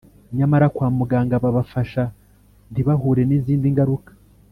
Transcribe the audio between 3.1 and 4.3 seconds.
n’izindi ngaruka